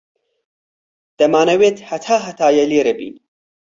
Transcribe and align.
دەمانەوێت 1.19 1.77
هەتا 1.89 2.15
هەتایە 2.27 2.63
لێرە 2.71 2.93
بین. 2.99 3.15